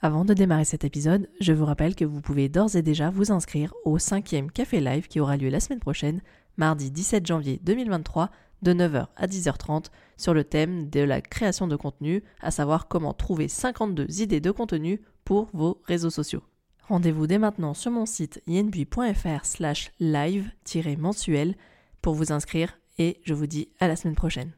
[0.00, 3.32] Avant de démarrer cet épisode, je vous rappelle que vous pouvez d'ores et déjà vous
[3.32, 6.20] inscrire au cinquième Café Live qui aura lieu la semaine prochaine,
[6.56, 8.30] mardi 17 janvier 2023,
[8.62, 13.12] de 9h à 10h30, sur le thème de la création de contenu, à savoir comment
[13.12, 16.44] trouver 52 idées de contenu pour vos réseaux sociaux.
[16.86, 21.56] Rendez-vous dès maintenant sur mon site yenbui.fr slash live-mensuel
[22.02, 24.52] pour vous inscrire et je vous dis à la semaine prochaine.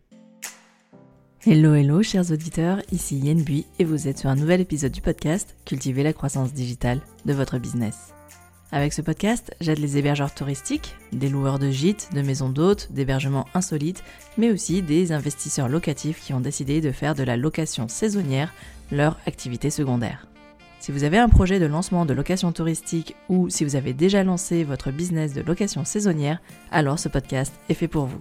[1.46, 5.00] Hello hello chers auditeurs, ici Yen Bui et vous êtes sur un nouvel épisode du
[5.00, 8.12] podcast Cultiver la croissance digitale de votre business.
[8.72, 13.46] Avec ce podcast, j'aide les hébergeurs touristiques, des loueurs de gîtes, de maisons d'hôtes, d'hébergements
[13.54, 14.04] insolites,
[14.36, 18.52] mais aussi des investisseurs locatifs qui ont décidé de faire de la location saisonnière
[18.92, 20.26] leur activité secondaire.
[20.78, 24.24] Si vous avez un projet de lancement de location touristique ou si vous avez déjà
[24.24, 28.20] lancé votre business de location saisonnière, alors ce podcast est fait pour vous.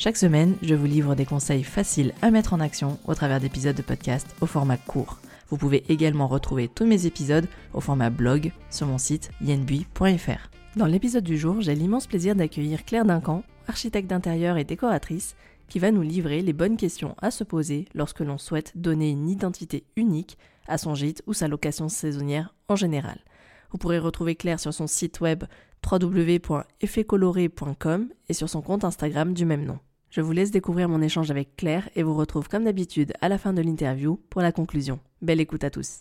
[0.00, 3.76] Chaque semaine, je vous livre des conseils faciles à mettre en action au travers d'épisodes
[3.76, 5.18] de podcast au format court.
[5.50, 10.48] Vous pouvez également retrouver tous mes épisodes au format blog sur mon site yenbui.fr.
[10.76, 15.36] Dans l'épisode du jour, j'ai l'immense plaisir d'accueillir Claire Duncan, architecte d'intérieur et décoratrice,
[15.68, 19.28] qui va nous livrer les bonnes questions à se poser lorsque l'on souhaite donner une
[19.28, 23.18] identité unique à son gîte ou sa location saisonnière en général.
[23.70, 25.44] Vous pourrez retrouver Claire sur son site web
[25.84, 29.78] www.effetcoloré.com et sur son compte Instagram du même nom.
[30.10, 33.38] Je vous laisse découvrir mon échange avec Claire et vous retrouve comme d'habitude à la
[33.38, 34.98] fin de l'interview pour la conclusion.
[35.22, 36.00] Belle écoute à tous.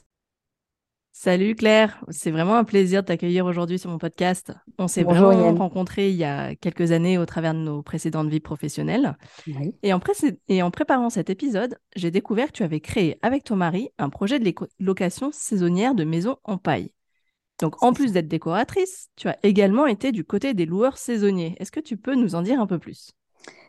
[1.11, 4.51] Salut Claire, c'est vraiment un plaisir de t'accueillir aujourd'hui sur mon podcast.
[4.79, 8.39] On s'est vraiment rencontrés il y a quelques années au travers de nos précédentes vies
[8.39, 9.15] professionnelles.
[9.83, 9.99] Et, en
[10.47, 14.09] et, en préparant cet épisode, j'ai découvert que tu avais créé avec ton mari un
[14.09, 16.93] projet de location saisonnière de maisons en paille.
[17.59, 21.55] Donc en plus d'être décoratrice, tu as également été du côté des loueurs saisonniers.
[21.59, 23.11] Est-ce que tu peux nous en dire un peu plus?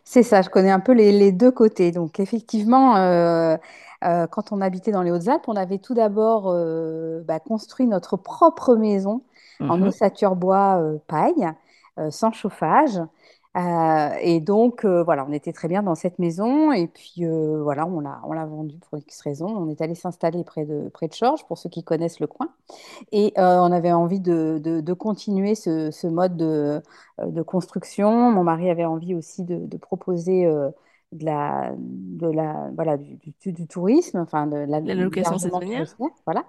[0.05, 1.93] C'est ça, je connais un peu les, deux côtés.
[1.93, 3.57] Donc, effectivement, euh,
[4.05, 8.17] euh, quand on habitait dans les Hautes-Alpes, on avait tout d'abord euh, bah, construit notre
[8.17, 9.23] propre maison
[9.61, 9.89] en mhm.
[9.89, 11.49] ossature bois paille,
[12.09, 12.99] sans chauffage.
[13.57, 16.73] Euh, et donc, euh, voilà, on était très bien dans cette maison.
[16.73, 19.49] Et puis, euh, voilà, on l'a, vendue pour X raisons.
[19.49, 22.51] On est allé s'installer près de, près de Chorges, pour ceux qui connaissent le coin.
[23.13, 26.83] Et on avait envie de, de, continuer ce, ce mode de,
[27.25, 28.31] de, construction.
[28.31, 30.49] Mon mari avait envie aussi de, proposer
[31.13, 35.87] de la, de la, voilà, du, du, tourisme, enfin de la, location saisonnière.
[36.25, 36.45] Voilà.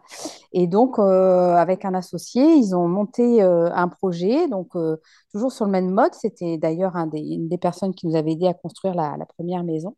[0.53, 4.97] Et donc, euh, avec un associé, ils ont monté euh, un projet, donc euh,
[5.31, 6.13] toujours sur le même mode.
[6.13, 9.25] C'était d'ailleurs un des, une des personnes qui nous avait aidé à construire la, la
[9.25, 9.95] première maison.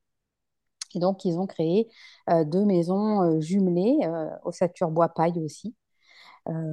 [0.96, 1.90] Et donc, ils ont créé
[2.46, 3.98] deux maisons jumelées,
[4.44, 5.76] ossature bois paille aussi.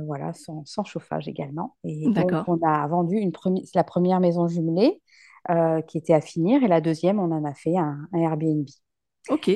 [0.04, 1.74] voilà, sans, sans, chauffage également.
[1.84, 3.32] Et donc, on a vendu une
[3.74, 5.00] la première maison jumelée.
[5.48, 6.62] Euh, qui était à finir.
[6.62, 8.66] Et la deuxième, on en a fait un, Airbnb.
[9.30, 9.50] Ok.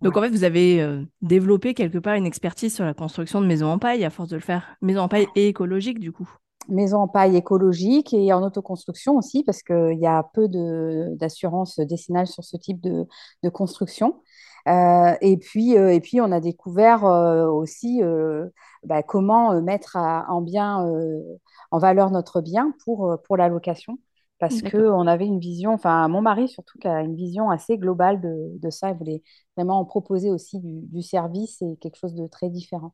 [0.00, 3.46] Donc en fait, vous avez euh, développé quelque part une expertise sur la construction de
[3.46, 4.76] maisons en paille à force de le faire.
[4.82, 6.28] Maison en paille et écologique du coup.
[6.68, 12.26] Maison en paille écologique et en autoconstruction aussi parce qu'il y a peu d'assurance décennale
[12.26, 13.06] sur ce type de,
[13.44, 14.22] de construction.
[14.68, 18.00] Euh, et, puis, et puis, on a découvert aussi
[18.84, 20.84] bah, comment mettre en bien,
[21.70, 23.98] en valeur notre bien pour, pour la location
[24.42, 28.20] parce qu'on avait une vision, enfin mon mari surtout qui a une vision assez globale
[28.20, 29.22] de, ça, il voulait
[29.56, 32.92] vraiment en proposer aussi du, service et quelque chose de très différent.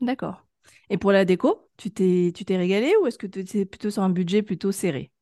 [0.00, 0.44] D'accord.
[0.90, 3.90] Et pour la déco, tu t'es, tu t'es régalé ou est-ce que tu es plutôt
[3.90, 5.12] sur un budget plutôt serré?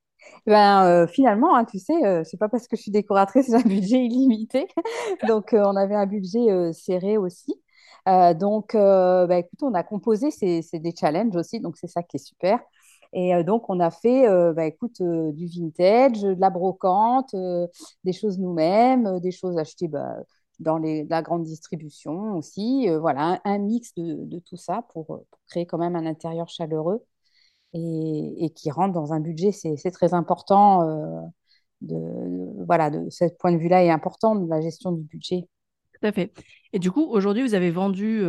[0.47, 3.57] Ben, euh, finalement, hein, tu sais, euh, c'est pas parce que je suis décoratrice, j'ai
[3.57, 4.69] un budget illimité.
[5.29, 7.55] donc, euh, on avait un budget serré aussi.
[8.07, 12.27] donc, bah, écoute, on a composé, c'est des challenges aussi, donc c'est ça qui est
[12.27, 12.61] super.
[13.13, 17.35] Et euh, donc, on a fait, euh, bah, écoute, euh, du vintage, de la brocante,
[18.05, 20.17] des choses nous-mêmes, des choses achetées bah,
[20.59, 22.89] dans la grande distribution aussi.
[23.01, 27.05] voilà, un, mix de, tout ça pour, créer quand même un intérieur chaleureux
[27.75, 29.53] et, qui rentre dans un budget.
[29.53, 31.31] C'est très important.
[31.83, 35.49] de, voilà, de ce point de vue-là est important de la gestion du budget.
[36.07, 36.33] Tout à fait.
[36.73, 38.23] Et du coup, aujourd'hui, vous avez vendu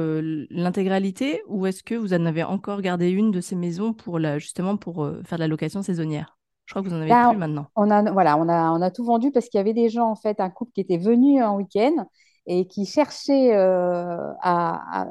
[0.49, 4.39] l'intégralité ou est-ce que vous en avez encore gardé une de ces maisons pour la,
[4.39, 6.37] justement pour faire de la location saisonnière?
[6.65, 7.67] Je crois que vous en avez bah, plus maintenant.
[7.75, 10.09] On a, voilà, on a, on a tout vendu parce qu'il y avait des gens,
[10.09, 12.07] en fait, un couple qui était venu en week-end
[12.47, 15.07] et qui cherchait, à,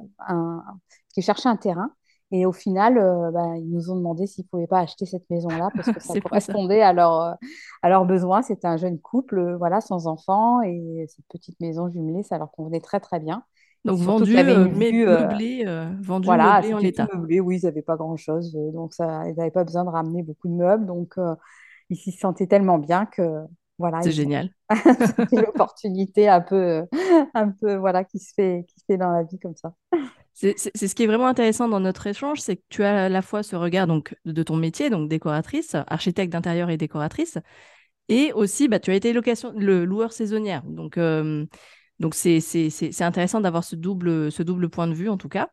[1.15, 1.91] qui cherchait un terrain.
[2.33, 5.29] Et au final, euh, bah, ils nous ont demandé s'ils ne pouvaient pas acheter cette
[5.31, 7.33] maison-là parce que ça correspondait à, leur, euh,
[7.83, 8.43] à leurs besoins.
[8.43, 10.61] C'était un jeune couple, euh, voilà, sans enfants.
[10.63, 13.45] Et cette petite maison jumelée, ça leur convenait très, très bien.
[13.85, 15.65] Donc vendu, meublé,
[16.01, 17.07] vendu voilà, meublé en l'état.
[17.15, 18.53] Meublé, oui, ils n'avaient pas grand-chose.
[18.53, 20.87] donc, ça, ils n'avaient pas besoin de ramener beaucoup de meubles.
[20.87, 21.15] Donc,
[21.89, 23.45] ils s'y sentaient tellement bien que
[23.79, 24.03] voilà.
[24.03, 24.51] C'est génial.
[25.31, 26.85] C'est l'opportunité un peu,
[27.35, 29.73] un peu, voilà, qui se fait, qui se fait dans la vie comme ça.
[30.39, 33.23] C'est ce qui est vraiment intéressant dans notre échange, c'est que tu as à la
[33.23, 37.39] fois ce regard donc, de ton métier, donc décoratrice, architecte d'intérieur et décoratrice,
[38.09, 40.63] et aussi bah, tu as été location, le loueur saisonnière.
[40.65, 41.47] Donc, euh,
[42.01, 42.43] donc c'est
[43.01, 45.49] intéressant d'avoir ce double, ce double point de vue en tout cas.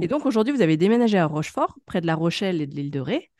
[0.00, 2.92] Et donc aujourd'hui, vous avez déménagé à Rochefort, près de La Rochelle et de l'île
[2.92, 3.32] de Ré.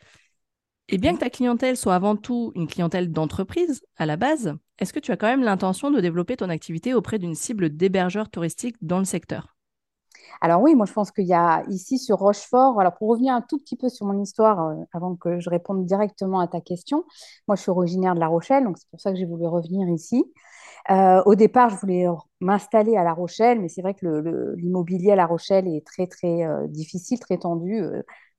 [0.88, 4.92] Et bien que ta clientèle soit avant tout une clientèle d'entreprise à la base, est-ce
[4.92, 8.75] que tu as quand même l'intention de développer ton activité auprès d'une cible d'hébergeurs touristiques
[8.82, 9.54] dans le secteur?
[10.41, 13.43] Alors oui, moi je pense qu'il y a ici sur Rochefort, alors pour revenir un
[13.43, 17.05] tout petit peu sur mon histoire, euh, avant que je réponde directement à ta question,
[17.49, 19.88] moi je suis originaire de La Rochelle, donc c'est pour ça que j'ai voulu revenir
[19.88, 20.25] ici.
[20.91, 22.06] Euh, au départ, je voulais
[22.41, 26.44] m'installer à La Rochelle, mais c'est vrai que l'immobilier à La Rochelle est très très
[26.44, 27.83] euh, difficile, très tendu,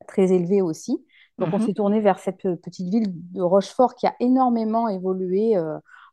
[0.07, 1.05] très élevé aussi.
[1.37, 1.65] Donc on mhm.
[1.67, 5.55] s'est tourné vers cette petite ville de Rochefort qui a énormément évolué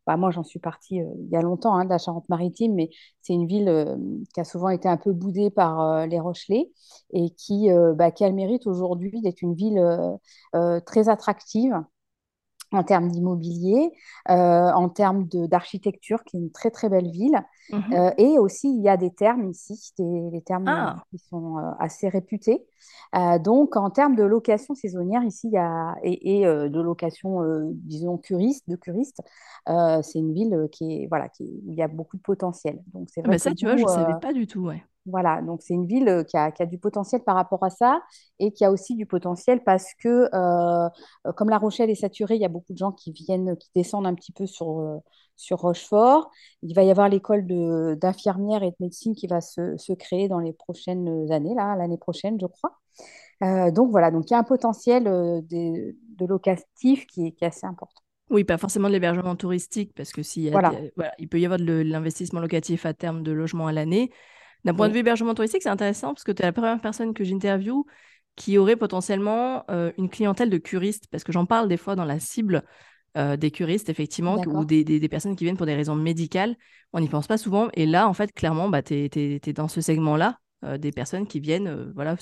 [0.08, 2.88] bah, moi, j'en suis partie euh, il y a longtemps hein, de la Charente-Maritime, mais
[3.20, 3.94] c'est une ville euh,
[4.32, 6.70] qui a souvent été un peu boudée par euh, les Rochelais
[7.12, 9.80] et qui, bah, qui a le mérite aujourd'hui d'être une ville
[10.86, 11.74] très attractive
[12.72, 13.92] en termes d'immobilier,
[14.28, 17.42] euh, en termes d'architecture, qui est une très très belle ville.
[17.70, 17.82] Mhm.
[17.92, 20.96] Euh, et aussi, il y a des termes ici, des, termes ah.
[21.10, 22.64] qui sont euh, assez réputés.
[23.40, 27.40] donc, en termes de location saisonnière, ici, il y a, et, de location,
[27.72, 29.20] disons, curiste, de curistes,
[29.66, 32.82] c'est une ville qui est, voilà, qui, où il y a beaucoup de potentiel.
[32.92, 34.82] Donc, c'est ah bah ça, tu vois, je ne savais pas du tout, ouais.
[35.08, 38.02] Voilà, donc c'est une ville euh, qui a, du potentiel par rapport à ça
[38.38, 42.42] et qui a aussi du potentiel parce que, euh, comme La Rochelle est saturée, il
[42.42, 44.98] y a beaucoup de gens qui viennent, qui descendent un petit peu sur, euh,
[45.36, 46.30] sur Rochefort.
[46.62, 47.46] Il va y avoir l'école
[47.96, 52.38] d'infirmière et de médecine qui va se, créer dans les prochaines années, là, l'année prochaine,
[52.40, 53.70] je crois.
[53.70, 58.02] donc voilà, donc il y a un potentiel de, locatif qui est, assez important.
[58.30, 60.52] Oui, pas forcément de l'hébergement touristique, parce que s'il
[61.18, 64.10] il peut y avoir de l'investissement locatif à terme de logement à l'année,
[64.64, 67.14] d'un point de vue hébergement touristique, c'est intéressant parce que tu es la première personne
[67.14, 67.84] que j'interviewe
[68.38, 72.04] qui aurait potentiellement euh, une clientèle de curistes, parce que j'en parle des fois dans
[72.04, 72.62] la cible
[73.16, 76.54] euh, des curistes, effectivement, ou des, personnes qui viennent pour des raisons médicales.
[76.92, 77.68] On n'y pense pas souvent.
[77.74, 81.40] Et là, en fait, clairement, bah, tu es, dans ce segment-là, euh, des personnes qui
[81.40, 82.16] viennent voilà,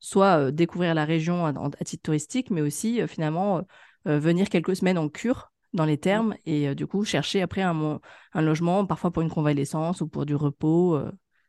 [0.00, 3.62] soit découvrir la région à, titre touristique, mais aussi finalement
[4.04, 8.00] venir quelques semaines en cure dans les termes et du coup chercher après un,
[8.32, 11.00] un, logement, parfois pour une convalescence ou pour du repos.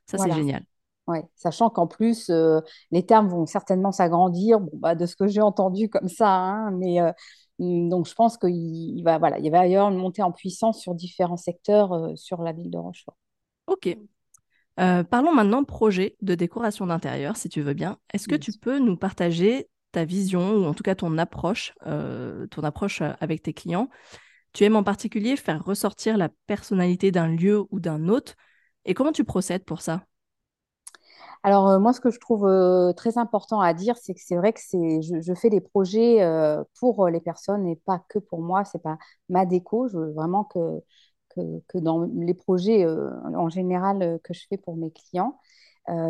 [0.05, 0.63] Ça, c'est génial.
[1.07, 2.61] Ouais, sachant qu'en plus, euh,
[2.91, 6.71] les termes vont certainement s'agrandir, bon, bah, de ce que j'ai entendu comme ça, hein,
[6.71, 7.11] mais euh,
[7.59, 10.79] mm, donc je pense qu'il va, voilà, il va y avoir une montée en puissance
[10.79, 13.17] sur différents secteurs euh, sur la ville de Rochefort.
[13.67, 13.97] Ok.
[14.77, 17.97] parlons maintenant projet de décoration d'intérieur, si tu veux bien.
[18.13, 22.63] Est-ce que tu peux nous partager ta vision, ou en tout cas ton approche, ton
[22.63, 23.89] approche avec tes clients?
[24.53, 28.35] Tu aimes en particulier faire ressortir la personnalité d'un lieu ou d'un hôte
[28.85, 30.05] et comment tu procèdes pour ça?
[31.43, 34.37] Alors, euh, moi, ce que je trouve euh, très important à dire, c'est que c'est
[34.37, 38.41] vrai que c'est, je, fais des projets euh, pour les personnes et pas que pour
[38.41, 38.63] moi.
[38.63, 38.97] C'est pas
[39.29, 39.89] ma déco.
[39.89, 40.81] Je veux vraiment que,
[41.35, 45.39] que, dans les projets en général que je fais pour mes clients,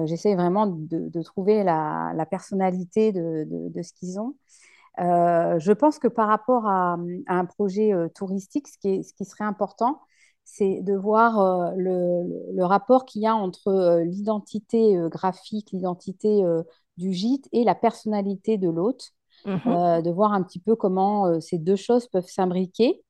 [0.06, 4.36] j'essaie vraiment de, trouver la, personnalité de, de, ce qu'ils ont.
[4.98, 6.98] je pense que par rapport à,
[7.28, 10.02] à un projet touristique, ce qui, est, ce qui serait important,
[10.46, 16.44] c'est de voir euh, le, rapport qu'il y a entre euh, l'identité euh, graphique, l'identité
[16.98, 19.12] du gîte et la personnalité de l'hôte,
[19.46, 23.04] mmh de voir un petit peu comment ces deux choses peuvent s'imbriquer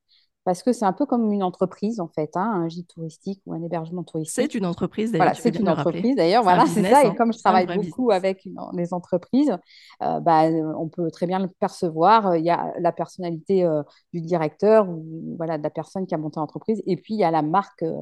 [0.44, 3.54] parce que c'est un peu comme une entreprise en fait, hein, un gîte touristique ou
[3.54, 4.34] un hébergement touristique.
[4.34, 5.26] C'est une entreprise d'ailleurs.
[5.26, 6.42] Voilà, c'est une entreprise d'ailleurs.
[6.42, 7.02] Voilà, c'est ça.
[7.02, 7.14] Et hein.
[7.16, 9.56] comme je travaille beaucoup avec les entreprises,
[10.02, 10.42] euh, bah,
[10.78, 12.36] on peut très bien le percevoir.
[12.36, 13.82] Il y a la personnalité euh,
[14.12, 17.24] du directeur ou voilà de la personne qui a monté l'entreprise, et puis il y
[17.24, 17.96] a la marque euh,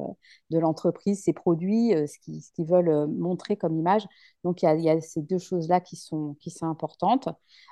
[0.49, 4.05] de l'entreprise, ses produits, ce qu'ils veulent montrer comme image.
[4.43, 6.67] Donc il y a, il y a ces deux choses là qui sont qui sont
[6.67, 7.29] importantes.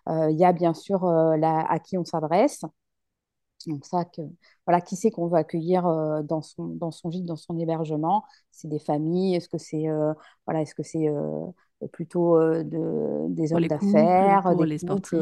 [0.07, 2.63] il y a bien sûr la, à qui on s'adresse.
[3.67, 4.21] Donc ça, que,
[4.65, 8.23] voilà, qui c'est qu'on veut accueillir euh, dans, son, dans son gîte, dans son hébergement?
[8.51, 9.35] C'est des familles?
[9.35, 10.13] Est-ce que c'est euh,
[10.45, 11.45] voilà, est-ce que c'est euh,
[11.91, 15.17] plutôt de, des hommes d'affaires, des les sportifs,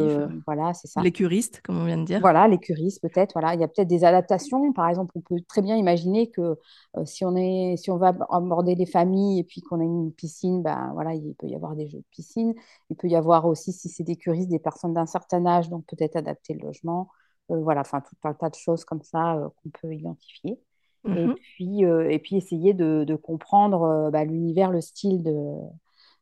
[0.45, 1.01] voilà, c'est ça.
[1.01, 2.19] Les curistes, comme on vient de dire.
[2.19, 3.31] Voilà, les curistes peut-être.
[3.33, 4.73] Voilà, il y a peut-être des adaptations.
[4.73, 6.57] Par exemple, on peut très bien imaginer que
[7.05, 10.61] si on est, si on va aborder les familles et puis qu'on a une piscine,
[10.61, 12.53] ben voilà, il peut y avoir des jeux de piscine.
[12.89, 15.85] Il peut y avoir aussi, si c'est des curistes, des personnes d'un certain âge, donc
[15.85, 17.07] peut-être adapter le logement.
[17.51, 20.59] Euh, voilà, enfin, tout un tas de choses comme ça euh, qu'on peut identifier.
[21.05, 21.35] Et, mhm.
[21.35, 25.33] puis, euh, et puis essayer de, comprendre bah, l'univers, le style de,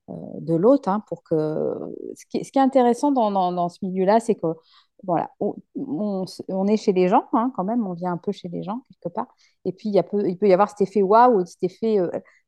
[0.08, 0.88] de l'hôte.
[0.88, 1.36] Hein, pour que...
[2.16, 4.48] ce, qui, ce qui est intéressant dans, dans, ce milieu-là, c'est que
[5.04, 8.50] voilà, on, on, est chez les gens hein, quand même, on vient un peu chez
[8.50, 9.28] les gens quelque part.
[9.66, 12.00] Et puis il, y a peu, il peut y avoir cet effet waouh, cet effet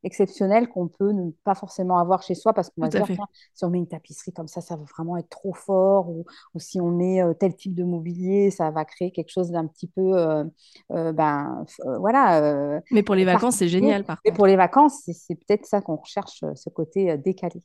[0.04, 3.08] exceptionnelles qu'on peut ne pas forcément avoir chez soi parce qu'on va se dire,
[3.54, 6.60] si on met une tapisserie comme ça, ça va vraiment être trop fort, ou, ou
[6.60, 9.88] si on met euh, tel type de mobilier, ça va créer quelque chose d'un petit
[9.88, 10.44] peu, euh,
[10.92, 11.66] euh, ben,
[12.00, 14.48] voilà, Mais pour les vacances, c'est génial par Mais pour contre.
[14.48, 17.62] les vacances, c'est peut-être ça qu'on recherche, ce côté décalé.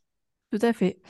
[0.51, 1.01] Tout à fait.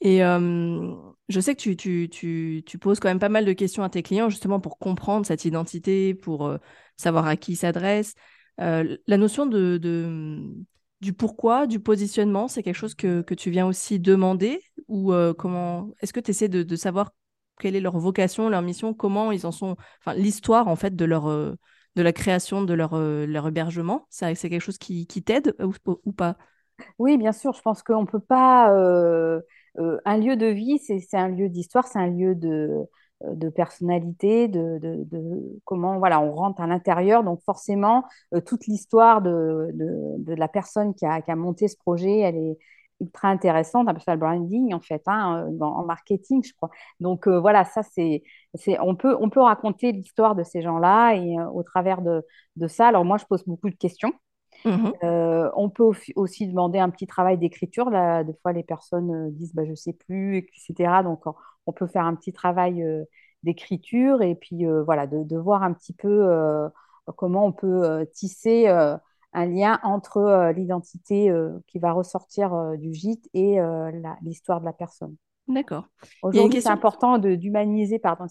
[0.00, 0.94] Et euh,
[1.28, 3.88] je sais que tu, tu, tu, tu poses quand même pas mal de questions à
[3.90, 6.58] tes clients justement pour comprendre cette identité, pour euh,
[6.96, 8.14] savoir à qui ils s'adressent.
[8.60, 10.54] Euh, la notion de, de-
[11.00, 15.90] du pourquoi, du positionnement, c'est quelque chose que, tu viens aussi demander ou euh, comment
[16.00, 17.12] est-ce que tu essaies de, savoir
[17.60, 19.76] quelle est leur vocation, leur mission, comment ils en sont,
[20.16, 21.54] l'histoire en fait de leur euh,
[21.96, 26.12] de la création de leur, euh, leur hébergement, c'est quelque chose qui, qui t'aide ou,
[26.12, 26.36] pas?
[26.98, 28.68] Oui, bien sûr, je pense qu'on ne peut pas.
[28.68, 32.68] un lieu de vie, c'est un lieu d'histoire, c'est un lieu de,
[33.32, 37.24] de personnalité, de, de- comment voilà, on rentre à l'intérieur.
[37.24, 38.04] Donc, forcément,
[38.34, 42.36] euh, toute l'histoire de, de- la personne qui a, qui a monté ce projet, elle
[42.36, 42.58] est
[43.00, 43.88] ultra intéressante.
[43.88, 46.70] Appelle ça le branding, en fait, hein, dans- en marketing, je crois.
[47.00, 48.22] Donc, euh, voilà, ça, c'est,
[48.54, 52.00] c'est, on peut, on peut raconter l'histoire de ces gens-là et euh, au travers
[52.56, 52.88] de ça.
[52.88, 54.12] Alors, moi, je pose beaucoup de questions.
[54.64, 54.92] Mhm.
[55.02, 55.84] Euh, on peut
[56.16, 57.90] aussi demander un petit travail d'écriture.
[57.90, 61.02] Là, des fois, les personnes euh, disent bah, je ne sais plus, etc.
[61.02, 61.24] Donc,
[61.66, 63.04] on, peut faire un petit travail euh,
[63.42, 66.28] d'écriture et puis euh, voilà, de, de voir un petit peu
[67.16, 71.30] comment on peut tisser un lien entre l'identité
[71.66, 73.58] qui va ressortir du gîte et
[74.22, 75.14] l'histoire de la personne.
[75.46, 75.84] D'accord.
[76.22, 78.24] Aujourd'hui, c'est important d'humaniser, pardon,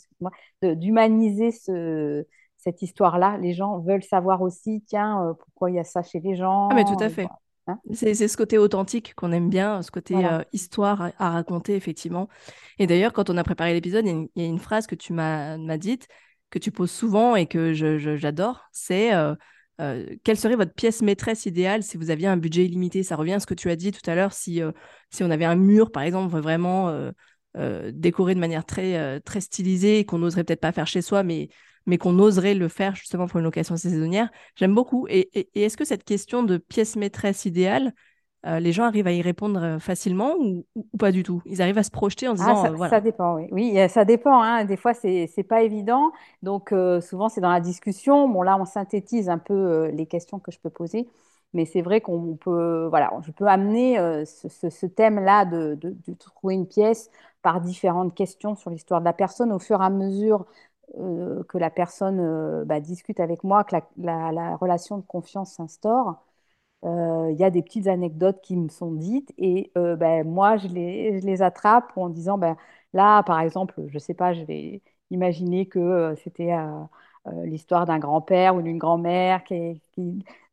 [0.64, 2.26] d'humaniser ce,
[2.64, 3.38] cette histoire-là.
[3.42, 6.36] Les gens veulent savoir aussi, tiens, euh, pourquoi il y a ça chez les
[6.70, 7.00] Ah, mais tout gens.
[7.00, 7.24] à fait.
[7.24, 7.40] voilà.
[7.68, 10.40] Hein C'est ce côté authentique qu'on aime bien, ce côté Voilà.
[10.40, 12.28] euh, histoire à, à raconter, effectivement.
[12.80, 14.60] Et d'ailleurs, quand on a préparé l'épisode, il y, a une il y a une
[14.60, 16.08] phrase que tu m'as dite,
[16.50, 19.36] que tu poses souvent et que j'adore, c'est euh,
[19.82, 23.02] euh, quelle serait votre pièce maîtresse idéale si vous aviez un budget illimité?
[23.04, 24.62] Ça revient à ce que tu as dit tout à l'heure, si,
[25.10, 26.94] si on avait un mur, par exemple, vraiment
[27.92, 31.50] décoré de manière très, très stylisée et qu'on n'oserait peut-être pas faire chez soi, mais,
[31.86, 34.30] mais qu'on oserait le faire justement pour une location saisonnière.
[34.56, 35.08] J'aime beaucoup.
[35.10, 37.94] Et, et- et est-ce que cette question de pièce maîtresse idéale,
[38.46, 41.42] euh, les gens arrivent à y répondre euh, facilement ou, ou- ou pas du tout?
[41.46, 43.48] Ils arrivent à se projeter en Ah, disant, euh, ça, dépend, oui.
[43.52, 44.66] Oui, ça dépend, hein.
[44.66, 46.12] Des fois, c'est, c'est pas évident.
[46.42, 48.28] Donc, euh, souvent, c'est dans la discussion.
[48.28, 51.08] Bon, là, on synthétise un peu les questions que je peux poser.
[51.54, 55.96] Mais c'est vrai qu'on peut, voilà, je peux amener ce, ce- ce thème-là de, de-
[56.08, 57.12] de trouver une pièce
[57.44, 60.46] par différentes questions sur l'histoire de la personne au fur et à mesure
[61.00, 65.04] euh, que la personne euh, bah, discute avec moi, que la, la- la relation de
[65.06, 66.24] confiance s'instaure.
[66.86, 70.68] Euh, Il y a des petites anecdotes qui me sont dites et ben, moi, je
[70.68, 72.58] les, attrape en disant, ben,
[72.94, 76.52] là, par exemple, je sais pas, je vais imaginer que c'était
[77.46, 79.82] l'histoire d'un grand-père ou d'une grand-mère qui, est-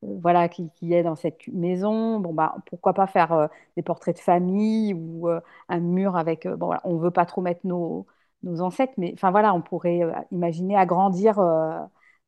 [0.02, 2.20] voilà, qui, est dans cette maison.
[2.20, 5.28] Bon, bah, pourquoi pas faire des portraits de famille ou
[5.68, 6.46] un mur avec...
[6.46, 8.06] bon, voilà, on veut pas trop mettre nos,
[8.42, 11.38] nos ancêtres, mais enfin voilà, on pourrait euh, imaginer agrandir...
[11.38, 11.78] euh,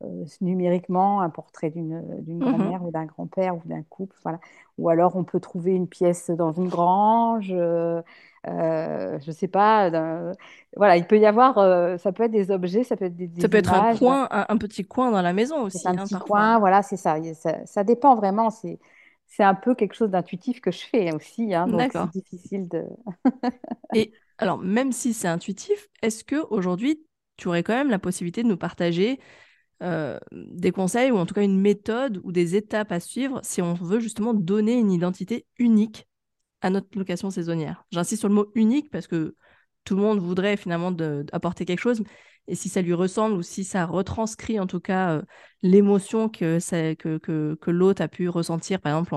[0.04, 2.40] euh, numériquement un portrait d'une Mhm.
[2.40, 4.16] grand-mère ou d'un grand-père ou d'un couple.
[4.24, 4.40] Voilà.
[4.78, 8.02] Ou alors on peut trouver une pièce dans une grange, euh,
[8.44, 9.90] je ne sais pas.
[10.76, 13.48] Voilà, il peut y avoir, ça peut être des objets, ça peut être des, Ça
[13.48, 16.14] peut être un coin, un, un petit coin dans la maison aussi, un hein, petit
[16.14, 16.28] parfois.
[16.28, 17.16] coin, voilà, c'est ça.
[17.34, 17.66] Ça.
[17.66, 18.78] ça dépend vraiment, c'est
[19.26, 22.84] c'est un peu quelque chose d'intuitif que je fais aussi, hein, donc c'est difficile de...
[23.92, 27.06] Et alors, même si c'est intuitif, est-ce que aujourd'hui,
[27.36, 29.20] tu aurais quand même la possibilité de nous partager
[29.84, 33.62] euh, des conseils ou en tout cas une méthode ou des étapes à suivre si
[33.62, 36.08] on veut justement donner une identité unique
[36.60, 37.84] à notre location saisonnière?
[37.92, 39.36] J'insiste sur le mot unique parce que
[39.84, 40.92] tout le monde voudrait finalement
[41.30, 42.02] apporter quelque chose
[42.48, 45.22] et si ça lui ressemble ou si ça retranscrit en tout cas euh,
[45.62, 46.58] l'émotion que,
[46.96, 49.14] que, l'hôte a pu ressentir par exemple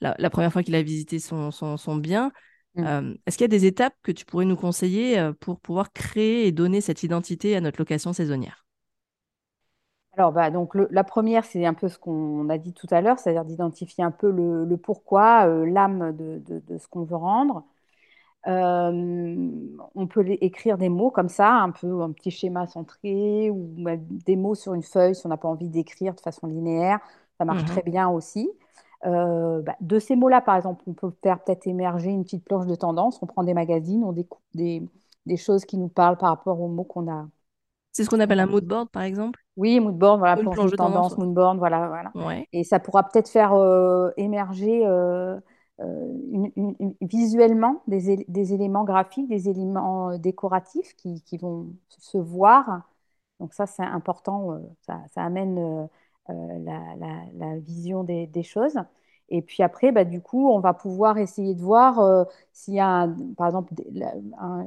[0.00, 2.32] la, première fois qu'il a visité son bien,
[2.76, 2.86] Mm.
[2.86, 5.92] euh, est-ce qu'il y a des étapes que tu pourrais nous conseiller euh, pour pouvoir
[5.92, 8.66] créer et donner cette identité à notre location saisonnière?
[10.16, 13.00] Alors, bah, donc le- la première, c'est un peu ce qu'on a dit tout à
[13.00, 17.04] l'heure, c'est-à-dire d'identifier un peu le, le pourquoi, euh, l'âme de, de- de ce qu'on
[17.04, 17.64] veut rendre.
[18.48, 19.48] Euh,
[19.94, 23.74] on peut écrire des mots comme ça, un peu un petit schéma centré, ou
[24.10, 27.00] des mots sur une feuille si on n'a pas envie d'écrire de façon linéaire.
[27.38, 27.66] Ça marche Mhm.
[27.66, 28.50] très bien aussi.
[29.06, 32.66] Euh, bah, de ces mots-là, par exemple, on peut faire peut-être émerger une petite planche
[32.66, 33.22] de tendance.
[33.22, 34.82] On prend des magazines, on découpe des,
[35.26, 37.28] des choses qui nous parlent par rapport aux mots qu'on a,
[37.92, 40.50] C'est ce qu'on appelle un mood board, par exemple, Oui, moodboard, voilà, ou une planche
[40.50, 41.10] planche de tendance.
[41.10, 41.18] tendance, ouais.
[41.18, 42.14] moodboard, voilà, voilà.
[42.14, 42.48] Ouais.
[42.52, 45.38] Et ça pourra peut-être faire euh, émerger euh,
[45.80, 51.68] une- une- une- visuellement des, él- des éléments graphiques, des éléments décoratifs qui, qui vont
[51.88, 52.82] se voir.
[53.40, 55.88] Donc ça, c'est important, ça, ça amène
[56.28, 56.80] la,
[57.38, 58.74] la- vision des, des choses.
[59.30, 62.80] Et puis après, bah, du coup, on va pouvoir essayer de voir euh, s'il y
[62.80, 63.84] a, par exemple, des,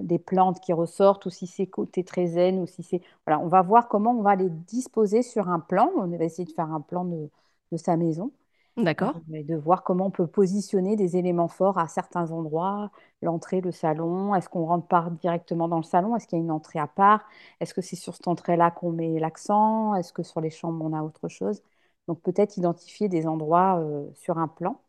[0.04, 3.02] des, plantes qui ressortent ou si c'est côté très zen ou si c'est...
[3.26, 5.90] Voilà, on va voir comment on va les disposer sur un plan.
[5.98, 7.30] On va essayer de faire un plan de,
[7.72, 8.32] de sa maison.
[8.78, 9.16] D'accord.
[9.34, 13.72] Et de voir comment on peut positionner des éléments forts à certains endroits, l'entrée, le
[13.72, 14.34] salon.
[14.34, 16.16] Est-ce qu'on rentre pas directement dans le salon?
[16.16, 17.26] Est-ce qu'il y a une entrée à part?
[17.60, 19.94] Est-ce que c'est sur cette entrée-là qu'on met l'accent?
[19.96, 21.62] Est-ce que sur les chambres, on a autre chose?
[22.08, 24.82] Donc peut-être identifier des endroits euh, sur un plan.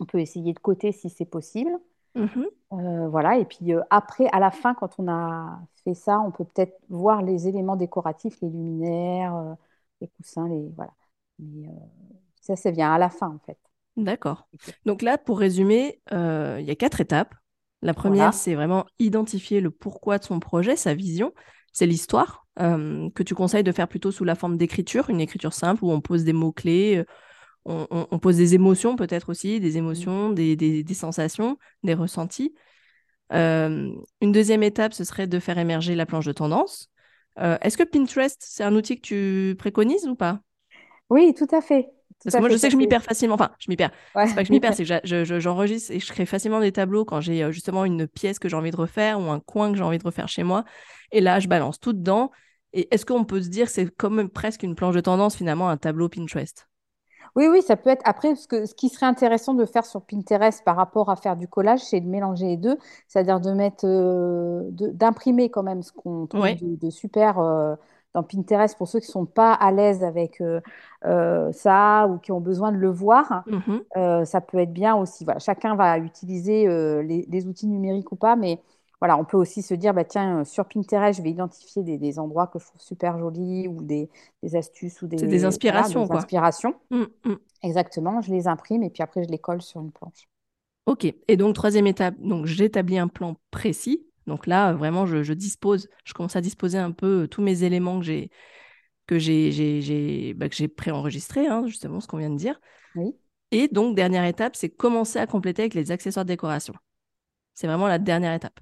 [0.00, 1.70] On peut essayer de côté si c'est possible.
[2.14, 2.46] Mhm.
[2.72, 6.30] Euh, voilà, et puis euh, après, à la fin, quand on a fait ça, on
[6.30, 9.56] peut peut-être voir les éléments décoratifs, les luminaires,
[10.00, 10.92] les coussins, les voilà.
[11.40, 11.68] Mais,
[12.40, 13.58] ça, ça vient à la fin, en fait.
[13.96, 14.48] D'accord.
[14.86, 17.34] Donc là, pour résumer, euh, il y a quatre étapes.
[17.82, 21.32] La première, c'est vraiment identifier le pourquoi de son projet, sa vision.
[21.72, 25.54] C'est l'histoire euh, que tu conseilles de faire plutôt sous la forme d'écriture, une écriture
[25.54, 27.04] simple où on pose des mots-clés, euh,
[27.90, 32.54] on, pose des émotions peut-être aussi, des émotions, des, des, sensations, des ressentis.
[33.30, 36.90] une deuxième étape, ce serait de faire émerger la planche de tendance.
[37.36, 40.40] Est-ce que Pinterest, c'est un outil que tu préconises ou pas?
[41.10, 41.90] Oui, tout à fait.
[42.24, 43.34] Parce que moi, je sais que je m'y perds facilement.
[43.34, 43.92] Enfin, je m'y perds.
[44.14, 47.04] C'est pas que je m'y perds, c'est que j'enregistre et je crée facilement des tableaux
[47.04, 49.78] quand j'ai euh, justement une pièce que j'ai envie de refaire ou un coin que
[49.78, 50.64] j'ai envie de refaire chez moi.
[51.12, 52.30] Et là, je balance tout dedans.
[52.72, 55.68] Et est-ce qu'on peut se dire que c'est comme presque une planche de tendance, finalement,
[55.68, 56.68] un tableau Pinterest?
[57.36, 58.02] Oui, oui, ça peut être.
[58.04, 61.36] Après, ce, que, ce qui serait intéressant de faire sur Pinterest par rapport à faire
[61.36, 65.92] du collage, c'est de mélanger les deux, c'est-à-dire de mettre, euh, d'imprimer quand même ce
[65.92, 67.38] qu'on trouve de, super.
[67.38, 67.76] Euh,
[68.14, 70.60] dans Pinterest pour ceux qui ne sont pas à l'aise avec euh,
[71.04, 73.44] euh, ça ou qui ont besoin de le voir.
[73.46, 73.82] Mhm.
[73.96, 75.24] Euh, ça peut être bien aussi.
[75.24, 76.66] Voilà, chacun va utiliser
[77.02, 78.60] les, outils numériques ou pas, mais
[79.00, 82.48] voilà, on peut aussi se dire, bah, tiens, sur Pinterest, je vais identifier des, endroits
[82.48, 84.10] que je trouve super jolis ou des,
[84.54, 86.04] astuces ou des, des inspirations.
[86.06, 86.74] des inspirations.
[86.90, 87.36] Mm, mm.
[87.62, 90.28] Exactement, je les imprime et puis après, je les colle sur une planche.
[90.86, 95.88] Ok, et donc troisième étape, donc j'établis un plan précis donc là, vraiment, je, dispose,
[96.04, 98.30] je commence à disposer un peu euh, tous mes éléments que j'ai
[99.08, 102.60] que j'ai j'ai bah, préenregistrés, hein, justement ce qu'on vient de dire.
[102.94, 103.16] Oui.
[103.50, 106.74] Et donc dernière étape, c'est commencer à compléter avec les accessoires de décoration.
[107.54, 108.60] C'est vraiment la dernière étape.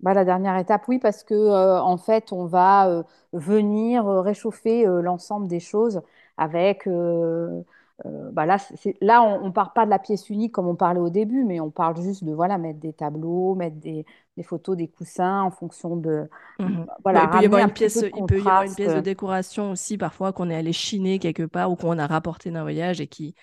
[0.00, 3.02] Bah, la dernière étape, oui, parce que euh, en fait, on va euh,
[3.32, 6.02] venir réchauffer l'ensemble des choses
[6.36, 6.86] avec
[8.04, 8.58] bah là,
[9.00, 11.58] là, on ne part pas de la pièce unique comme on parlait au début, mais
[11.58, 14.06] on parle juste de voilà, mettre des tableaux, mettre des,
[14.42, 16.28] photos, des coussins en fonction de.
[16.58, 16.88] Mhm.
[17.04, 19.70] Voilà, il peut y avoir une pièce, il peut y avoir une pièce de décoration
[19.70, 23.06] aussi parfois qu'on est allé chiner quelque part ou qu'on a rapporté d'un voyage et
[23.06, 23.34] qui,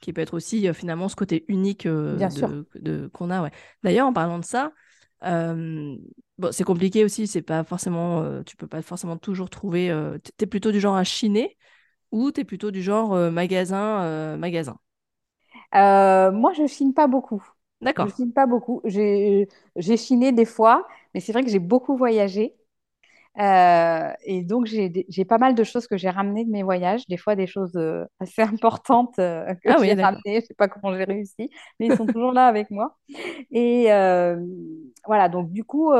[0.00, 3.42] qui peut être aussi euh, finalement ce côté unique euh, de, qu'on a.
[3.42, 3.50] Ouais.
[3.82, 4.72] D'ailleurs, en parlant de ça,
[5.22, 9.88] bon, c'est compliqué aussi, c'est pas forcément, tu peux pas forcément toujours trouver.
[10.24, 11.56] tu es plutôt du genre à chiner
[12.12, 14.78] ou tu es plutôt du genre euh, magasin euh, magasin?
[15.74, 17.42] Euh, Moi, je chine pas beaucoup.
[17.80, 18.08] D'accord.
[18.08, 18.80] Je chine pas beaucoup.
[18.84, 19.46] J'ai
[19.96, 22.54] chiné des fois, mais c'est vrai que j'ai beaucoup voyagé.
[23.38, 27.36] et donc, j'ai pas mal de choses que j'ai ramenées de mes voyages, des fois
[27.36, 27.78] des choses
[28.18, 30.40] assez importantes que ah j'ai ramenées.
[30.40, 32.96] Je sais pas comment j'ai réussi, mais ils sont toujours là avec moi.
[33.50, 33.86] Et
[35.06, 35.92] voilà, donc du coup,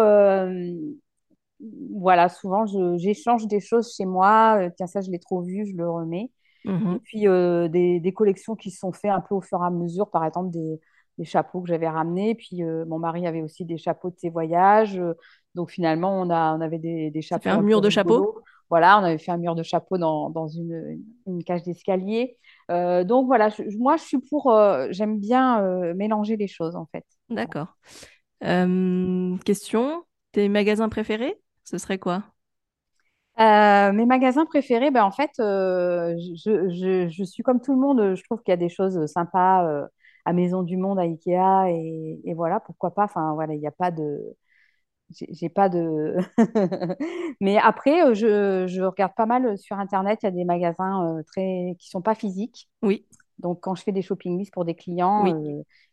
[1.94, 2.64] voilà, souvent,
[2.96, 4.58] j'échange des choses chez moi.
[4.60, 6.30] Euh, tiens, ça, je l'ai trop vu, je le remets.
[6.64, 6.96] Mhm.
[6.96, 9.70] Et puis, euh, des, des, collections qui sont faites un peu au fur et à
[9.70, 10.10] mesure.
[10.10, 10.80] Par exemple, des,
[11.18, 12.34] des chapeaux que j'avais ramenés.
[12.34, 15.00] Puis, euh, mon mari avait aussi des chapeaux de ses voyages.
[15.54, 17.44] donc, finalement, on, a, on avait des, des chapeaux.
[17.44, 18.40] Fait un mur de chapeaux?
[18.68, 22.38] Voilà, on avait fait un mur de chapeaux dans, dans une, une, cage d'escalier.
[22.68, 24.56] donc, voilà, moi, je suis pour.
[24.90, 25.60] J'aime bien
[25.94, 27.04] mélanger les choses, en fait.
[27.28, 27.76] D'accord.
[29.44, 31.36] question tes magasins préférés
[31.70, 32.24] ce serait quoi?
[33.38, 38.14] Euh, mes magasins préférés, ben, en fait, euh, je, suis comme tout le monde.
[38.16, 39.86] Je trouve qu'il y a des choses sympas euh,
[40.24, 43.04] à Maison du Monde, à Ikea, et, voilà, pourquoi pas.
[43.04, 44.18] Enfin, voilà, il n'y a pas de.
[45.10, 46.16] J'ai pas de.
[47.40, 50.20] Mais après, je, regarde pas mal sur Internet.
[50.22, 52.68] Il y a des magasins très qui sont pas physiques.
[52.82, 53.06] Oui.
[53.38, 55.24] Donc, quand je fais des shopping lists pour des clients,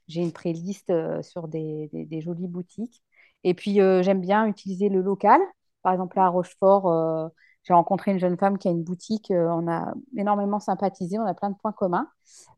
[0.07, 1.89] j'ai une playlist sur des,
[2.21, 3.01] jolies boutiques.
[3.43, 5.39] Et puis, euh, j'aime bien utiliser le local.
[5.81, 7.27] Par exemple, à Rochefort, euh,
[7.67, 9.31] j'ai rencontré une jeune femme qui a une boutique.
[9.31, 11.19] Euh, on a énormément sympathisé.
[11.19, 12.07] On a plein de points communs.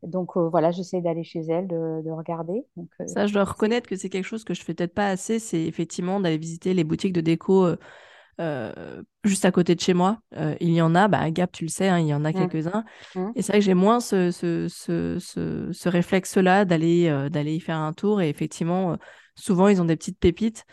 [0.02, 2.64] Donc, voilà, j'essaie d'aller chez elle, de, regarder.
[2.76, 5.38] Donc, Ça, je dois reconnaître que c'est quelque chose que je fais peut-être pas assez.
[5.38, 7.68] C'est effectivement d'aller visiter les boutiques de déco.
[9.24, 10.18] juste à côté de chez moi.
[10.60, 12.34] il y en a, bah, Gap, tu le sais, hein, il y en a mmh.
[12.34, 12.84] quelques-uns.
[13.14, 13.30] Mmh.
[13.36, 15.18] Et c'est vrai que j'ai moins ce, ce, ce,
[15.72, 18.20] ce réflexe-là d'aller d'aller y faire un tour.
[18.20, 18.96] Et effectivement,
[19.40, 20.64] Souvent, ils ont des petites pépites.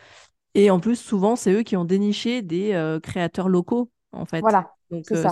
[0.54, 4.42] Et en plus, souvent, c'est eux qui ont déniché des euh, créateurs locaux, en fait.
[4.42, 4.74] Voilà.
[4.92, 5.28] Donc, euh,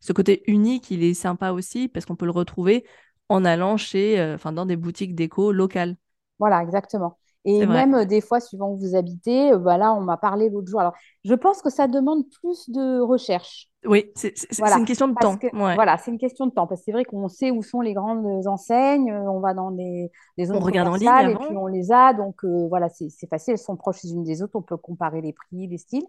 [0.00, 2.84] ce côté unique, il est sympa aussi parce qu'on peut le retrouver
[3.28, 5.96] en allant chez, euh, enfin, dans des boutiques déco locales.
[6.38, 7.18] Voilà, exactement.
[7.44, 10.50] Et même euh, des fois, suivant où vous habitez, euh, bah là, on m'a parlé
[10.50, 10.80] l'autre jour.
[10.80, 10.92] Alors,
[11.24, 13.70] je pense que ça demande plus de recherche.
[13.86, 15.38] Oui, c'est Voilà, une question de parce temps.
[15.38, 15.74] que Ouais.
[15.76, 16.66] voilà, c'est une question de temps.
[16.66, 20.10] Parce que c'est vrai qu'on sait où sont les grandes enseignes, on va dans des,
[20.36, 22.12] des On zones regarde en ligne commerciales et puis on les a.
[22.12, 25.20] Donc euh, voilà, c'est facile, elles sont proches les unes des autres, on peut comparer
[25.22, 26.04] les prix, les styles.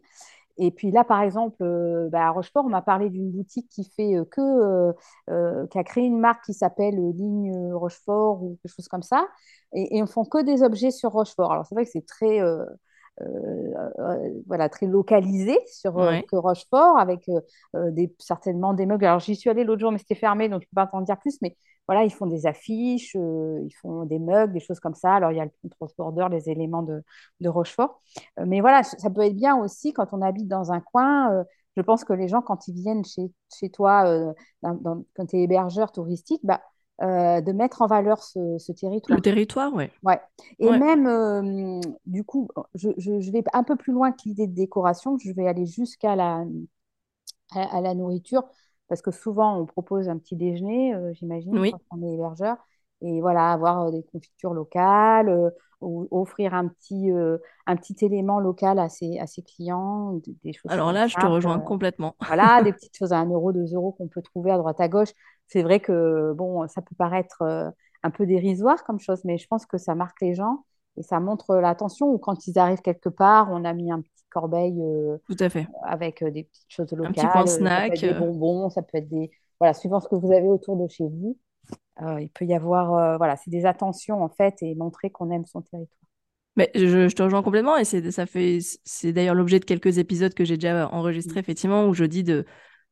[0.59, 3.85] Et puis là, par exemple, euh, bah, à Rochefort, on m'a parlé d'une boutique qui
[3.85, 4.93] fait euh, que,
[5.29, 9.27] euh, qui a créé une marque qui s'appelle Ligne Rochefort ou quelque chose comme ça.
[9.73, 11.51] Et, et on font que des objets sur Rochefort.
[11.53, 12.41] Alors c'est vrai que c'est très,
[14.47, 16.23] voilà, très localisé sur euh, Ouais.
[16.31, 17.41] que Rochefort, avec euh,
[17.75, 19.05] euh, des, certainement des meubles.
[19.05, 21.01] Alors j'y suis allée l'autre jour, mais c'était fermé, donc je ne peux pas t'en
[21.01, 21.37] dire plus.
[21.41, 25.13] Mais voilà, ils font des affiches, euh, ils font des mugs, des choses comme ça.
[25.15, 27.01] Alors il y a le transporteur, les éléments de,
[27.39, 28.01] de Rochefort.
[28.39, 31.31] Euh, mais voilà, ça peut être bien aussi quand on habite dans un coin.
[31.33, 31.43] euh,
[31.77, 35.25] je pense que les gens, quand ils viennent chez, chez toi, euh, dans- dans- quand
[35.27, 36.61] tu es hébergeur touristique, bah,
[37.01, 38.71] euh, de mettre en valeur ce, ce
[39.07, 39.21] Le territoire.
[39.21, 39.91] territoire, ouais.
[40.59, 40.73] Et Ouais.
[40.73, 44.53] même, euh, du coup, je, je- je vais un peu plus loin que l'idée de
[44.55, 45.17] décoration.
[45.17, 46.45] Je vais aller jusqu'à la,
[47.51, 48.43] à, à la nourriture,
[48.87, 51.69] parce que souvent, on propose un petit déjeuner, euh, j'imagine, Oui.
[51.69, 52.57] quand on est hébergeur.
[53.01, 55.29] Et voilà, avoir des confitures locales,
[55.81, 60.53] ou offrir un petit, euh, un petit élément local à ses, à ses clients, des,
[60.53, 62.15] choses Alors là, je te rejoins euh, complètement.
[62.25, 64.87] voilà, des petites choses à un euro, 2 euros qu'on peut trouver à droite à
[64.87, 65.09] gauche.
[65.47, 67.69] C'est vrai que bon, ça peut paraître euh,
[68.03, 70.65] un peu dérisoire comme chose, mais je pense que ça marque les gens
[70.97, 72.07] et ça montre l'attention.
[72.07, 75.49] Ou quand ils arrivent quelque part, on a mis un petit corbeil euh, Tout à
[75.49, 75.67] fait.
[75.83, 77.43] avec euh, des petites choses Un petit coin locales.
[77.43, 77.99] Euh, Ça peut être snack.
[77.99, 79.31] des bonbons, ça peut être des...
[79.59, 81.37] Voilà, suivant ce que vous avez autour de chez vous.
[82.01, 82.93] Euh, il peut y avoir...
[82.93, 85.95] euh, voilà, c'est des attentions en fait et montrer qu'on aime son territoire.
[86.55, 89.97] Mais je, je te rejoins complètement et c'est ça fait c'est d'ailleurs l'objet de quelques
[89.97, 92.45] épisodes que j'ai déjà enregistrés effectivement où je dis de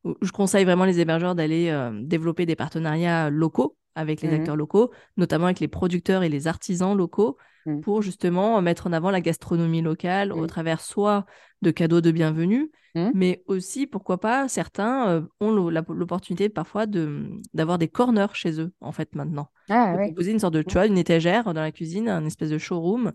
[0.04, 4.34] où je conseille vraiment les hébergeurs d'aller euh, développer des partenariats locaux avec les Mhm,
[4.34, 8.94] acteurs locaux, notamment avec les producteurs et les artisans locaux mhm, pour justement mettre en
[8.94, 11.26] avant la gastronomie locale au travers soit
[11.62, 13.14] de cadeaux de bienvenue, mhm.
[13.14, 18.74] mais aussi pourquoi pas certains euh, ont l'opportunité parfois de d'avoir des corners chez eux
[18.82, 20.18] en fait maintenant Ah de oui.
[20.18, 23.14] proposer une sorte de, tu vois, une étagère dans la cuisine, un espèce de showroom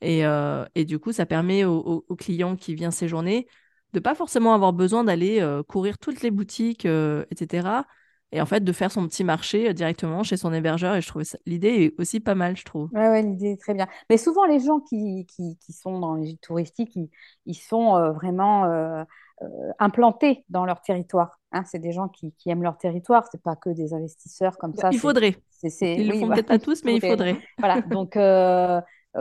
[0.00, 3.46] et, euh, et du coup, ça permet au, au- au client qui vient séjourner
[3.92, 7.86] de pas forcément avoir besoin d'aller euh, courir toutes les boutiques, euh, etc.
[8.30, 10.94] Et en fait, de faire son petit marché euh, directement chez son hébergeur.
[10.96, 12.90] Et je trouve l'idée est aussi pas mal, je trouve.
[12.92, 13.86] Ouais, ouais, l'idée est très bien.
[14.10, 17.10] Mais souvent, les gens qui, qui, qui sont dans les gîtes touristiques, ils,
[17.46, 19.02] ils sont euh, vraiment euh,
[19.42, 19.46] euh,
[19.78, 21.38] implantés dans leur territoire.
[21.52, 21.62] hein.
[21.64, 23.24] C'est des gens qui, qui aiment leur territoire.
[23.30, 24.90] C'est pas que des investisseurs comme ça.
[24.92, 25.36] il faudrait.
[25.62, 27.38] Ils le oui, font peut-être pas tous, mais il faudrait.
[27.58, 27.80] Voilà.
[27.80, 28.12] Donc,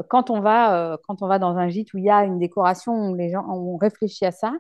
[0.09, 2.93] quand on va, quand on va dans un gîte où il y a une décoration,
[3.09, 4.53] où les gens ont réfléchi à ça,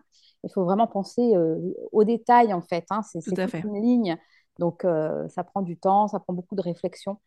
[0.43, 1.57] il faut vraiment penser euh,
[1.91, 2.85] aux détails, en fait.
[2.89, 3.01] hein.
[3.03, 3.63] C'est, toute fait.
[3.63, 4.17] une ligne.
[4.59, 7.19] Donc, euh, ça prend du temps, ça prend beaucoup de réflexion.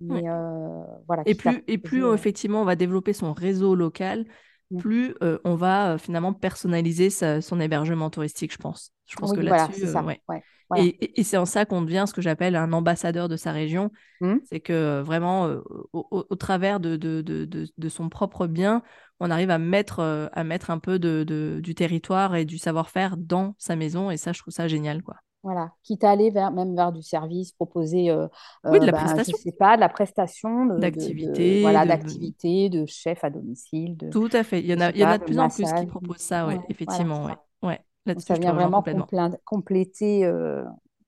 [0.00, 2.14] Mais euh, voilà, Et plus, et plus proposer.
[2.14, 4.26] effectivement on va développer son réseau local,
[4.70, 4.80] mm.
[4.80, 8.92] plus euh, on va euh, finalement personnaliser sa- son hébergement touristique, je pense.
[9.06, 10.02] Je pense que Oui, voilà, là-dessus, c'est euh, ça.
[10.02, 10.20] ouais.
[10.28, 10.90] Ouais, voilà.
[11.00, 13.90] et- et c'est en ça qu'on devient ce que j'appelle un ambassadeur de sa région.
[14.20, 14.40] Mm.
[14.44, 15.60] C'est que euh, vraiment, euh,
[15.92, 18.82] au, au- au travers de, de, de, de- son propre bien,
[19.20, 22.58] on arrive à mettre, euh, à mettre un peu de, de- du territoire et du
[22.58, 24.10] savoir-faire dans sa maison.
[24.10, 25.16] Et ça, je trouve ça génial, quoi.
[25.42, 25.72] Voilà.
[25.84, 28.26] Quitte à aller vers, même vers du service, proposer, euh,
[28.68, 32.84] Oui, de la ben, je prestation, sais pas, de la prestation d'activité, voilà, d'activité, de
[32.86, 34.60] chef à domicile, de, Tout à fait.
[34.60, 35.72] Il y je en a, sais il y en pas, a de plus en plus
[35.72, 37.24] qui proposent ça, Ouais, ouais, voilà, effectivement,
[37.62, 37.80] ouais.
[38.06, 40.64] Là-dessus, ça vient vraiment complé- compléter euh,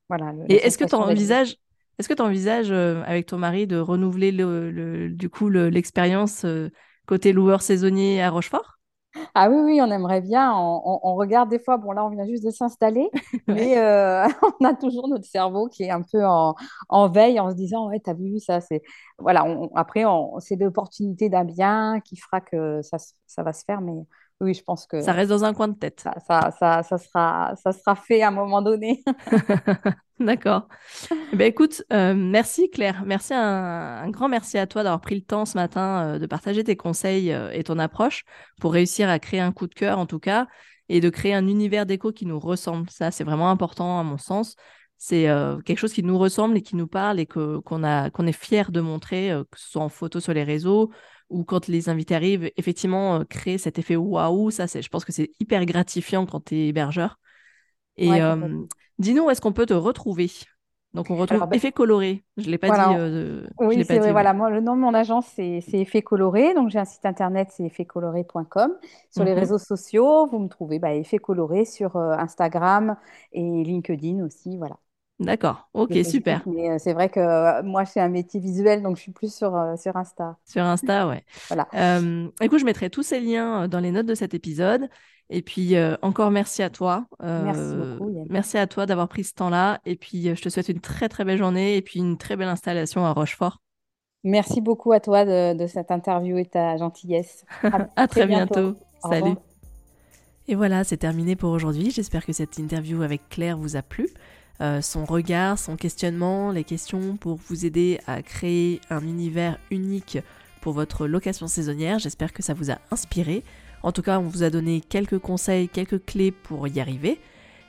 [0.08, 1.56] voilà, le- Et est-ce que tu envisages,
[1.98, 6.44] est-ce que tu envisages avec ton mari de renouveler le, le- du coup le- l'expérience
[6.44, 6.70] euh,
[7.06, 8.78] côté loueur saisonnier à Rochefort?
[9.34, 10.52] Ah oui, oui, on aimerait bien.
[10.54, 13.10] On, on- on regarde des fois, bon là, on vient juste de s'installer,
[13.46, 14.26] mais euh,
[14.60, 16.54] on a toujours notre cerveau qui est un peu en,
[16.88, 18.82] en veille en se disant, ouais, t'as vu ça, c'est...
[19.18, 20.04] Voilà, on- après,
[20.40, 23.92] c'est l'opportunité d'un bien qui fera que ça, ça va se faire, mais
[24.40, 26.00] oui, je pense que Ça reste dans un coin de tête.
[26.00, 29.02] ça, ça, ça, ça sera, ça sera fait à un moment donné.
[30.20, 30.68] D'accord.
[31.32, 33.02] Eh ben, écoute, euh, merci Claire.
[33.04, 36.26] Merci un, un grand merci à toi d'avoir pris le temps ce matin euh, de
[36.26, 38.24] partager tes conseils euh, et ton approche
[38.60, 40.46] pour réussir à créer un coup de cœur en tout cas
[40.88, 42.88] et de créer un univers déco qui nous ressemble.
[42.90, 44.54] Ça, c'est vraiment important à mon sens.
[45.00, 45.28] C'est
[45.64, 48.32] quelque chose qui nous ressemble et qui nous parle et que, qu'on a, qu'on est
[48.32, 50.90] fier de montrer, que ce soit en photo sur les réseaux
[51.30, 54.50] ou quand les invités arrivent, effectivement, euh, créer cet effet waouh.
[54.50, 57.18] Ça, c'est, je pense que c'est hyper gratifiant quand tu es hébergeur.
[57.96, 58.64] Et Ouais, euh,
[58.98, 60.30] dis-nous où est-ce qu'on peut te retrouver?
[60.94, 62.24] Donc on retrouve Alors, ben, Effet Coloré.
[62.38, 62.94] Je l'ai pas dit.
[62.94, 64.10] voilà, euh, je Oui, l'ai pas c'est vrai.
[64.10, 64.26] dit, ouais.
[64.26, 66.54] Voilà, moi, le nom de mon agence, c'est Effet Coloré.
[66.54, 68.72] Donc, j'ai un site internet, c'est effetcoloré.com.
[69.10, 69.34] Sur les Mhm.
[69.34, 72.96] réseaux sociaux, vous me trouvez bah, Effet Coloré sur euh, Instagram
[73.32, 74.56] et LinkedIn aussi.
[74.58, 74.78] Voilà.
[75.20, 76.42] D'accord, ok, super.
[76.46, 79.34] Mais euh, c'est vrai que euh, moi, c'est un métier visuel, donc je suis plus
[79.34, 80.36] sur, euh, sur Insta.
[80.46, 81.24] Sur Insta, ouais.
[81.48, 81.68] Voilà.
[82.40, 84.88] Écoute, je mettrai tous ces liens euh, dans les notes de cet épisode.
[85.30, 87.04] Et puis, encore merci à toi.
[87.20, 88.26] Merci beaucoup, Yann.
[88.30, 89.78] merci à toi d'avoir pris ce temps-là.
[89.84, 92.48] Et puis, je te souhaite une très, très belle journée et puis une très belle
[92.48, 93.58] installation à Rochefort.
[94.24, 97.44] Merci beaucoup à toi de, de cette interview et ta gentillesse.
[97.62, 98.74] À, À très bientôt.
[99.02, 99.34] Salut.
[100.46, 101.90] Et voilà, c'est terminé pour aujourd'hui.
[101.90, 104.08] J'espère que cette interview avec Claire vous a plu.
[104.60, 110.18] Euh, son regard, son questionnement, les questions pour vous aider à créer un univers unique
[110.60, 111.98] pour votre location saisonnière.
[111.98, 113.44] J'espère que ça vous a inspiré.
[113.82, 117.20] En tout cas, on vous a donné quelques conseils, quelques clés pour y arriver.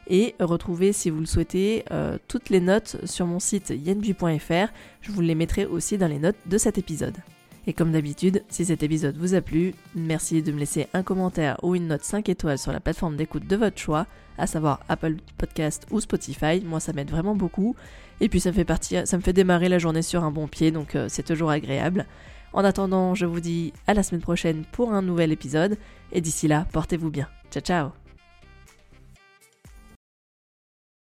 [0.07, 4.73] Et retrouvez, si vous le souhaitez, euh, toutes les notes sur mon site yenbu.fr.
[5.01, 7.17] Je vous les mettrai aussi dans les notes de cet épisode.
[7.67, 11.57] Et comme d'habitude, si cet épisode vous a plu, merci de me laisser un commentaire
[11.63, 15.17] ou une note 5 étoiles sur la plateforme d'écoute de votre choix, à savoir Apple
[15.37, 16.61] Podcast ou Spotify.
[16.65, 17.75] Moi, ça m'aide vraiment beaucoup.
[18.21, 20.71] Et puis, ça me fait ça me fait démarrer la journée sur un bon pied,
[20.71, 22.05] donc euh, c'est toujours agréable.
[22.53, 25.77] En attendant, je vous dis à la semaine prochaine pour un nouvel épisode.
[26.11, 27.27] Et d'ici là, portez-vous bien.
[27.51, 28.08] Ciao, ciao